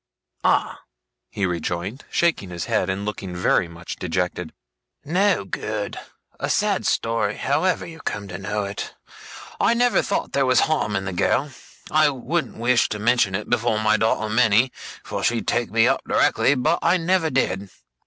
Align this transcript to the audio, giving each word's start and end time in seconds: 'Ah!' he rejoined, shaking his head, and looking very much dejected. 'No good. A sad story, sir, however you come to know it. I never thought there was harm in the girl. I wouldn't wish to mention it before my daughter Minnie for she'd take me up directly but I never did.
'Ah!' 0.43 0.81
he 1.29 1.45
rejoined, 1.45 2.05
shaking 2.09 2.49
his 2.49 2.65
head, 2.65 2.89
and 2.89 3.05
looking 3.05 3.35
very 3.35 3.67
much 3.67 3.97
dejected. 3.97 4.51
'No 5.05 5.45
good. 5.45 5.99
A 6.39 6.49
sad 6.49 6.87
story, 6.87 7.35
sir, 7.35 7.41
however 7.41 7.85
you 7.85 7.99
come 7.99 8.27
to 8.27 8.39
know 8.39 8.63
it. 8.63 8.95
I 9.59 9.75
never 9.75 10.01
thought 10.01 10.31
there 10.33 10.47
was 10.47 10.61
harm 10.61 10.95
in 10.95 11.05
the 11.05 11.13
girl. 11.13 11.51
I 11.91 12.09
wouldn't 12.09 12.57
wish 12.57 12.89
to 12.89 12.97
mention 12.97 13.35
it 13.35 13.47
before 13.47 13.77
my 13.79 13.95
daughter 13.95 14.27
Minnie 14.27 14.71
for 15.03 15.23
she'd 15.23 15.47
take 15.47 15.69
me 15.69 15.87
up 15.87 16.01
directly 16.07 16.55
but 16.55 16.79
I 16.81 16.97
never 16.97 17.29
did. 17.29 17.69